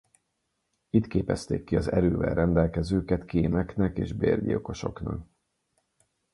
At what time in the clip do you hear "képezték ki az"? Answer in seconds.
1.07-1.91